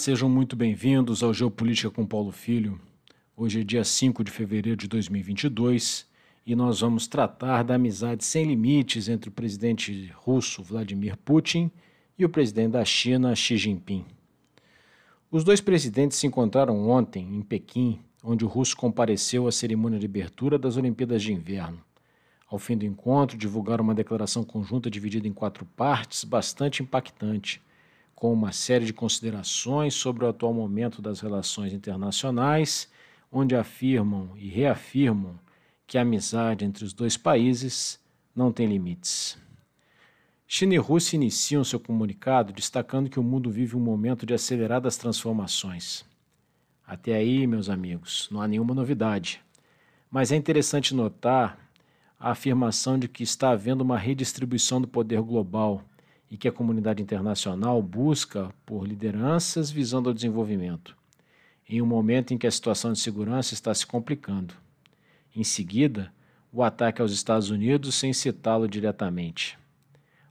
[0.00, 2.80] sejam muito bem-vindos ao Geopolítica com Paulo Filho.
[3.36, 6.06] Hoje é dia 5 de fevereiro de 2022
[6.46, 11.70] e nós vamos tratar da amizade sem limites entre o presidente russo Vladimir Putin
[12.18, 14.06] e o presidente da China Xi Jinping.
[15.30, 20.06] Os dois presidentes se encontraram ontem em Pequim, onde o russo compareceu à cerimônia de
[20.06, 21.78] abertura das Olimpíadas de Inverno.
[22.48, 27.60] Ao fim do encontro, divulgaram uma declaração conjunta dividida em quatro partes, bastante impactante
[28.20, 32.86] com uma série de considerações sobre o atual momento das relações internacionais,
[33.32, 35.40] onde afirmam e reafirmam
[35.86, 37.98] que a amizade entre os dois países
[38.36, 39.38] não tem limites.
[40.46, 44.98] China e Rússia iniciam seu comunicado destacando que o mundo vive um momento de aceleradas
[44.98, 46.04] transformações.
[46.86, 49.40] Até aí, meus amigos, não há nenhuma novidade.
[50.10, 51.58] Mas é interessante notar
[52.18, 55.82] a afirmação de que está havendo uma redistribuição do poder global
[56.30, 60.96] e que a comunidade internacional busca por lideranças visando ao desenvolvimento,
[61.68, 64.54] em um momento em que a situação de segurança está se complicando.
[65.34, 66.12] Em seguida,
[66.52, 69.58] o ataque aos Estados Unidos sem citá-lo diretamente.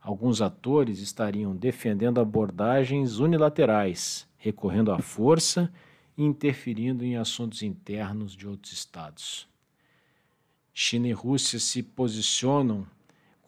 [0.02, 5.72] Alguns atores estariam defendendo abordagens unilaterais, recorrendo à força
[6.17, 9.47] e interferindo em assuntos internos de outros estados.
[10.73, 12.88] China e Rússia se posicionam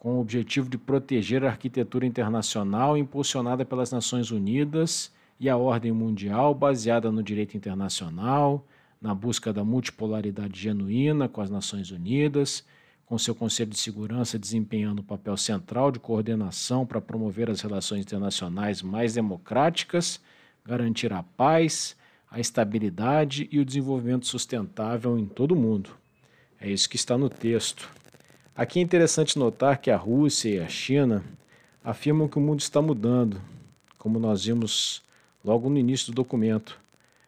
[0.02, 5.92] com o objetivo de proteger a arquitetura internacional impulsionada pelas Nações Unidas e a ordem
[5.92, 8.66] mundial baseada no direito internacional,
[9.00, 12.64] na busca da multipolaridade genuína com as Nações Unidas,
[13.06, 18.00] com seu Conselho de Segurança desempenhando um papel central de coordenação para promover as relações
[18.00, 20.20] internacionais mais democráticas,
[20.64, 21.96] garantir a paz,
[22.28, 25.90] a estabilidade e o desenvolvimento sustentável em todo o mundo.
[26.60, 28.01] É isso que está no texto.
[28.54, 31.24] Aqui é interessante notar que a Rússia e a China
[31.82, 33.40] afirmam que o mundo está mudando,
[33.96, 35.02] como nós vimos
[35.42, 36.78] logo no início do documento,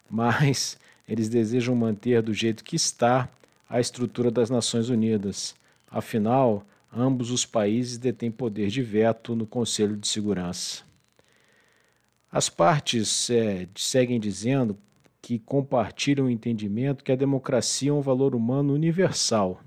[0.09, 0.79] mas
[1.09, 3.27] eles desejam manter do jeito que está
[3.67, 5.55] a estrutura das Nações Unidas.
[5.91, 6.63] Afinal,
[6.95, 10.83] ambos os países detêm poder de veto no Conselho de Segurança.
[12.31, 14.77] As partes é, seguem dizendo
[15.23, 19.59] que compartilham o entendimento que a democracia é um valor humano universal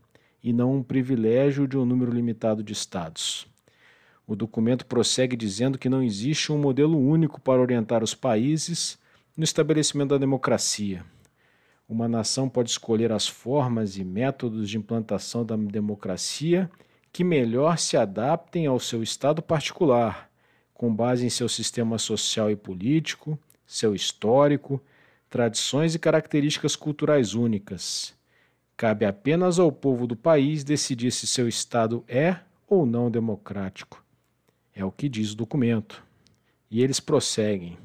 [0.48, 3.46] e não um privilégio de um número limitado de estados.
[4.26, 8.98] O documento prossegue dizendo que não existe um modelo único para orientar os países
[9.36, 11.04] no estabelecimento da democracia.
[11.86, 16.72] Uma nação pode escolher as formas e métodos de implantação da democracia
[17.12, 20.32] que melhor se adaptem ao seu estado particular,
[20.74, 24.82] com base em seu sistema social e político, seu histórico,
[25.30, 28.17] tradições e características culturais únicas.
[28.78, 34.06] Cabe apenas ao povo do país decidir se seu Estado é ou não democrático.
[34.76, 36.04] É o que diz o documento.
[36.70, 37.76] E eles prosseguem.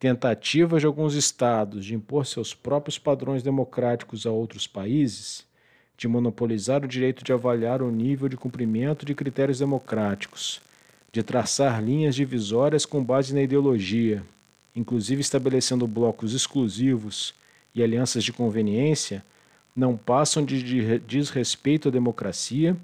[0.00, 5.46] Tentativas de alguns Estados de impor seus próprios padrões democráticos a outros países,
[5.96, 10.60] de monopolizar o direito de avaliar o nível de cumprimento de critérios democráticos,
[11.12, 14.24] de traçar linhas divisórias com base na ideologia,
[14.74, 17.32] inclusive estabelecendo blocos exclusivos
[17.72, 19.24] e alianças de conveniência
[19.76, 22.74] não passam de desrespeito à democracia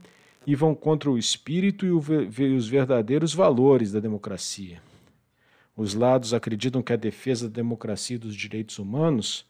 [0.47, 4.82] e vão contra o espírito e os verdadeiros valores da democracia.
[5.75, 9.47] Os lados acreditam que a defesa da democracia e dos direitos humanos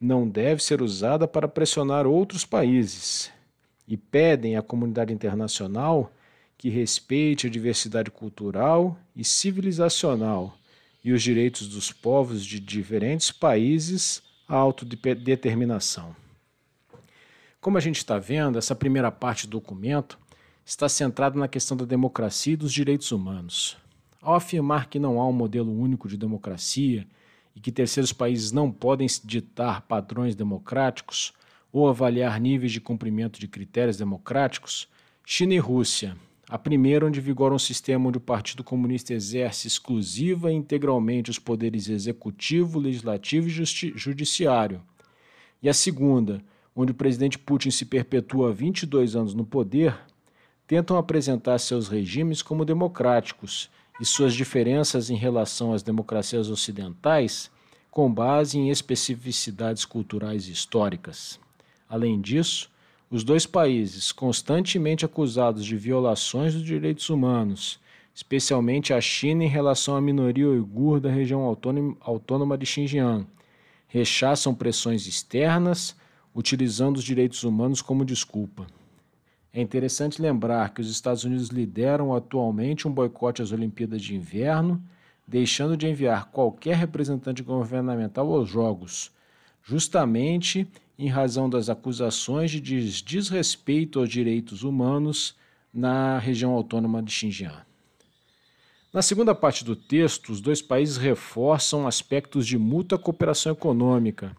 [0.00, 3.30] não deve ser usada para pressionar outros países
[3.86, 6.10] e pedem à comunidade internacional
[6.56, 10.56] que respeite a diversidade cultural e civilizacional
[11.04, 16.16] e os direitos dos povos de diferentes países à autodeterminação.
[17.66, 20.16] Como a gente está vendo, essa primeira parte do documento
[20.64, 23.76] está centrada na questão da democracia e dos direitos humanos.
[24.22, 27.04] Ao afirmar que não há um modelo único de democracia
[27.56, 31.32] e que terceiros países não podem ditar padrões democráticos
[31.72, 34.86] ou avaliar níveis de cumprimento de critérios democráticos,
[35.24, 36.16] China e Rússia,
[36.48, 41.38] a primeira onde vigora um sistema onde o Partido Comunista exerce exclusiva e integralmente os
[41.40, 43.50] poderes executivo, legislativo e
[43.96, 44.80] judiciário,
[45.60, 46.40] e a segunda,
[46.76, 49.98] onde o presidente Putin se perpetua há 22 anos no poder,
[50.66, 57.50] tentam apresentar seus regimes como democráticos e suas diferenças em relação às democracias ocidentais
[57.90, 61.40] com base em especificidades culturais e históricas.
[61.88, 62.70] Além disso,
[63.10, 67.80] os dois países, constantemente acusados de violações dos direitos humanos,
[68.14, 71.42] especialmente a China em relação à minoria uigur da região
[72.00, 73.26] autônoma de Xinjiang,
[73.88, 75.96] rechaçam pressões externas
[76.36, 78.66] utilizando os direitos humanos como desculpa.
[79.50, 84.82] É interessante lembrar que os Estados Unidos lideram atualmente um boicote às Olimpíadas de Inverno,
[85.26, 89.10] deixando de enviar qualquer representante governamental aos Jogos,
[89.62, 90.68] justamente
[90.98, 92.60] em razão das acusações de
[93.02, 95.34] desrespeito aos direitos humanos
[95.72, 97.64] na região autônoma de Xinjiang.
[98.92, 104.36] Na segunda parte do texto, os dois países reforçam aspectos de mútua cooperação econômica,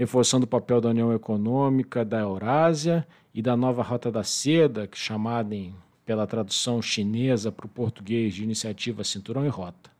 [0.00, 5.54] reforçando o papel da União Econômica da Eurásia e da nova Rota da Seda, chamada
[5.54, 5.74] em,
[6.06, 9.90] pela tradução chinesa para o português de Iniciativa Cinturão e Rota.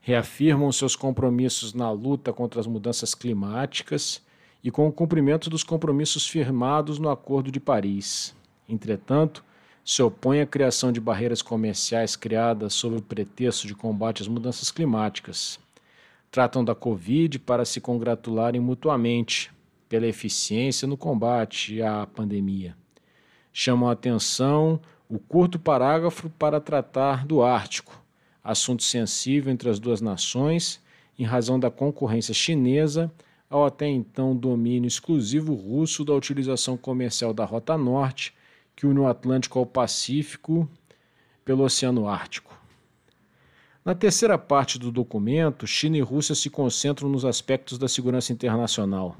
[0.00, 4.20] Reafirmam seus compromissos na luta contra as mudanças climáticas
[4.62, 8.34] e com o cumprimento dos compromissos firmados no Acordo de Paris.
[8.68, 9.44] Entretanto,
[9.84, 14.72] se opõe à criação de barreiras comerciais criadas sob o pretexto de combate às mudanças
[14.72, 15.64] climáticas.
[16.30, 19.50] Tratam da Covid para se congratularem mutuamente
[19.88, 22.76] pela eficiência no combate à pandemia.
[23.52, 28.02] Chamam a atenção o curto parágrafo para tratar do Ártico,
[28.42, 30.82] assunto sensível entre as duas nações,
[31.18, 33.10] em razão da concorrência chinesa
[33.48, 38.34] ao até então domínio exclusivo russo da utilização comercial da Rota Norte
[38.74, 40.68] que une o Atlântico ao Pacífico
[41.44, 42.55] pelo Oceano Ártico.
[43.86, 49.16] Na terceira parte do documento, China e Rússia se concentram nos aspectos da segurança internacional.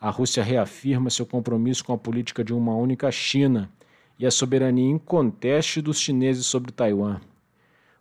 [0.00, 3.70] A Rússia reafirma seu compromisso com a política de uma única China
[4.18, 7.20] e a soberania inconteste dos chineses sobre Taiwan.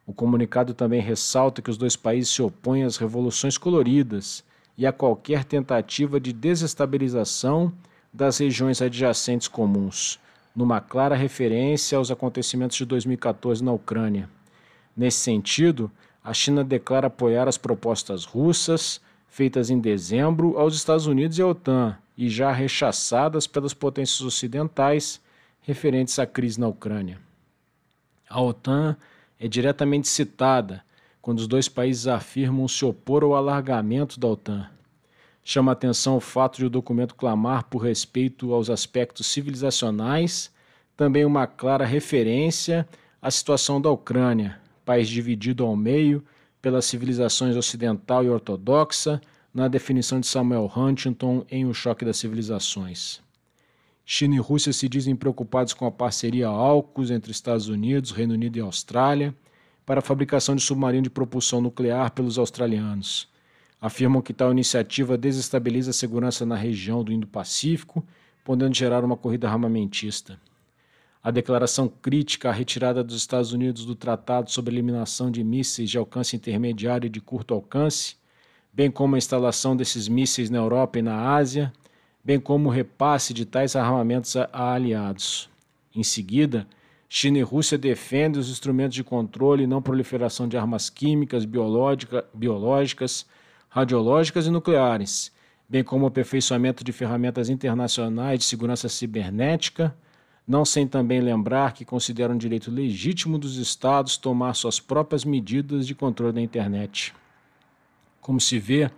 [0.04, 4.44] O comunicado também ressalta que os dois países se opõem às revoluções coloridas
[4.75, 7.72] e a qualquer tentativa de desestabilização
[8.12, 10.19] das regiões adjacentes comuns,
[10.56, 14.28] numa clara referência aos acontecimentos de 2014 na Ucrânia.
[14.95, 15.92] Nesse sentido,
[16.24, 21.48] a China declara apoiar as propostas russas, feitas em dezembro aos Estados Unidos e à
[21.48, 25.19] OTAN, e já rechaçadas pelas potências ocidentais
[25.62, 27.19] referentes à crise na Ucrânia.
[28.30, 28.95] A OTAN
[29.40, 30.84] é diretamente citada
[31.22, 34.69] quando os dois países afirmam se opor ao alargamento da OTAN.
[35.44, 40.51] Chama atenção o fato de o documento clamar por respeito aos aspectos civilizacionais,
[40.96, 42.88] também uma clara referência
[43.22, 46.24] à situação da Ucrânia, país dividido ao meio
[46.62, 49.22] pelas civilizações ocidental e ortodoxa,
[49.54, 53.22] na definição de Samuel Huntington em O Choque das Civilizações.
[54.06, 58.58] China e Rússia se dizem preocupados com a parceria AUKUS entre Estados Unidos, Reino Unido
[58.58, 59.34] e Austrália
[59.86, 63.32] para a fabricação de submarino de propulsão nuclear pelos australianos
[63.84, 68.02] afirmam que tal iniciativa desestabiliza a segurança na região do Indo-Pacífico,
[68.42, 70.40] podendo gerar uma corrida armamentista.
[71.24, 75.98] A declaração crítica à retirada dos Estados Unidos do Tratado sobre Eliminação de Mísseis de
[75.98, 78.18] Alcance Intermediário e de Curto Alcance,
[78.74, 81.72] bem como a instalação desses mísseis na Europa e na Ásia,
[82.22, 85.50] bem como o repasse de tais armamentos a, a aliados.
[85.96, 86.68] Em seguida,
[87.08, 92.25] China e Rússia defendem os instrumentos de controle e não proliferação de armas químicas, biológica,
[92.34, 93.25] biológicas,
[93.70, 95.31] radiológicas e nucleares,
[95.70, 99.96] bem como o aperfeiçoamento de ferramentas internacionais de segurança cibernética,
[100.48, 105.95] não sem também lembrar que consideram direito legítimo dos Estados tomar suas próprias medidas de
[105.95, 107.13] controle da internet.
[108.19, 108.92] Como se vê,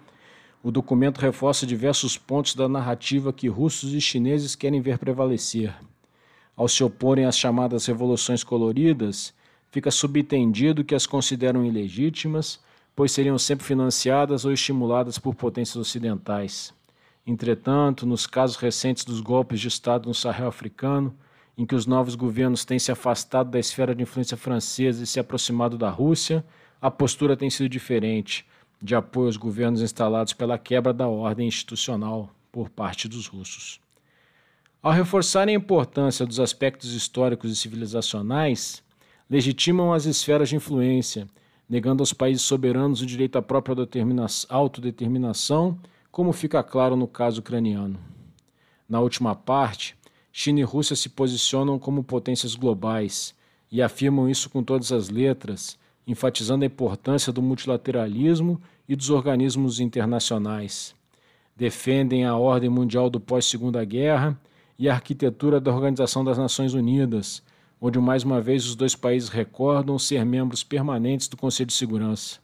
[0.64, 5.74] o documento reforça diversos pontos da narrativa que russos e chineses querem ver prevalecer.
[6.56, 9.34] Ao se oporem às chamadas revoluções coloridas,
[9.72, 12.60] fica subentendido que as consideram ilegítimas
[12.96, 16.74] pois seriam sempre financiadas ou estimuladas por potências ocidentais.
[17.28, 21.14] Entretanto, nos casos recentes dos golpes de Estado no Sahel africano,
[21.58, 25.20] em que os novos governos têm se afastado da esfera de influência francesa e se
[25.20, 26.46] aproximado da Rússia,
[26.82, 28.46] a postura tem sido diferente,
[28.82, 33.80] de apoio aos governos instalados pela quebra da ordem institucional por parte dos russos.
[34.84, 38.84] Ao reforçarem a importância dos aspectos históricos e civilizacionais,
[39.30, 41.28] legitimam as esferas de influência
[41.68, 43.76] negando aos países soberanos o direito à própria
[44.50, 45.80] autodeterminação,
[46.12, 48.00] como fica claro no caso ucraniano.
[48.88, 49.98] Na última parte,
[50.38, 53.34] China e Rússia se posicionam como potências globais
[53.72, 59.80] e afirmam isso com todas as letras, enfatizando a importância do multilateralismo e dos organismos
[59.80, 60.94] internacionais.
[61.56, 64.38] Defendem a ordem mundial do pós-Segunda Guerra
[64.78, 67.42] e a arquitetura da Organização das Nações Unidas,
[67.80, 72.40] onde mais uma vez os dois países recordam ser membros permanentes do Conselho de Segurança.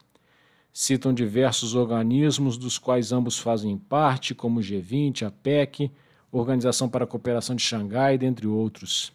[0.71, 5.91] Citam diversos organismos dos quais ambos fazem parte, como o G20, a PEC,
[6.31, 9.11] Organização para a Cooperação de Xangai, dentre outros.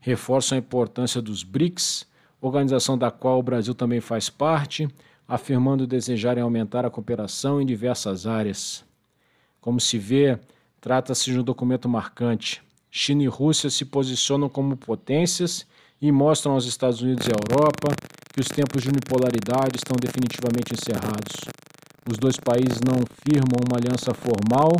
[0.00, 2.06] Reforçam a importância dos BRICS,
[2.40, 4.88] organização da qual o Brasil também faz parte,
[5.26, 8.84] afirmando desejarem aumentar a cooperação em diversas áreas.
[9.60, 10.38] Como se vê,
[10.80, 12.62] trata-se de um documento marcante
[12.98, 15.66] China e Rússia se posicionam como potências
[16.00, 17.94] e mostram aos Estados Unidos e à Europa
[18.32, 21.44] que os tempos de unipolaridade estão definitivamente encerrados.
[22.10, 24.72] Os dois países não firmam uma aliança formal,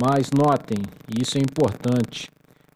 [0.00, 0.78] mas notem,
[1.08, 2.30] e isso é importante,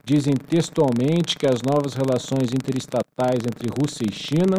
[0.04, 4.58] dizem textualmente que as novas relações interestatais entre Rússia e China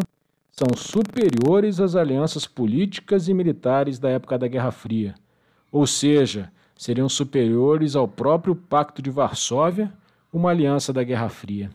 [0.51, 5.15] são superiores às alianças políticas e militares da época da Guerra Fria,
[5.72, 9.91] ou seja, seriam superiores ao próprio Pacto de Varsóvia,
[10.32, 11.70] uma aliança da Guerra Fria.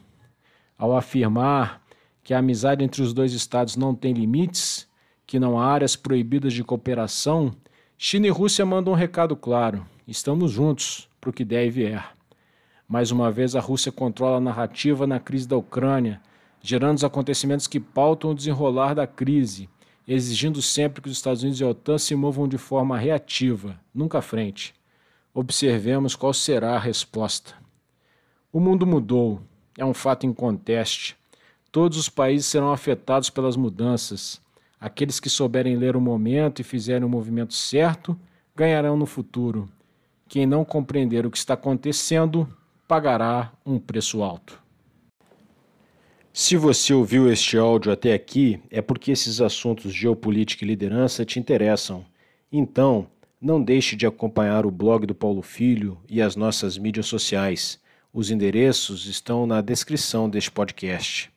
[0.77, 1.83] Ao afirmar
[2.23, 4.89] que a amizade entre os dois estados não tem limites,
[5.27, 7.53] que não há áreas proibidas de cooperação,
[8.01, 12.15] China e Rússia mandam um recado claro: estamos juntos para o que der e vier.
[12.87, 16.23] Mais uma vez, a Rússia controla a narrativa na crise da Ucrânia,
[16.63, 19.69] gerando os acontecimentos que pautam o desenrolar da crise,
[20.07, 24.19] exigindo sempre que os Estados Unidos e a OTAN se movam de forma reativa, nunca
[24.19, 24.77] à frente.
[25.35, 27.53] Observemos qual será a resposta.
[28.53, 29.43] O mundo mudou,
[29.77, 31.17] é um fato inconteste.
[31.73, 34.41] Todos os países serão afetados pelas mudanças.
[34.81, 38.19] Aqueles que souberem ler o momento e fizerem o movimento certo
[38.55, 39.69] ganharão no futuro.
[40.29, 42.49] Quem não compreender o que está acontecendo
[42.87, 44.61] pagará um preço alto.
[46.33, 51.39] Se você ouviu este áudio até aqui, é porque esses assuntos geopolítica e liderança te
[51.39, 52.05] interessam.
[52.53, 53.09] Então,
[53.41, 57.81] não deixe de acompanhar o blog do Paulo Filho e as nossas mídias sociais.
[58.13, 61.31] Os endereços estão na descrição deste podcast.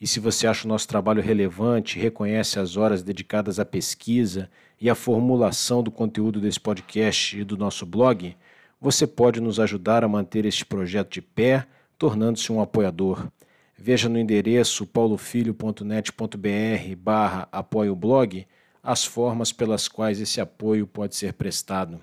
[0.00, 4.48] E se você acha o nosso trabalho relevante, reconhece as horas dedicadas à pesquisa
[4.80, 8.36] e à formulação do conteúdo desse podcast e do nosso blog,
[8.80, 11.66] você pode nos ajudar a manter este projeto de pé,
[11.98, 13.28] tornando-se um apoiador.
[13.76, 18.46] Veja no endereço paulofilho.net.br barra apoio blog
[18.82, 22.00] as formas pelas quais esse apoio pode ser prestado.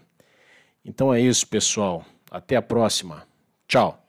[0.83, 2.05] Então é isso, pessoal.
[2.29, 3.23] Até a próxima.
[3.67, 4.04] Tchau.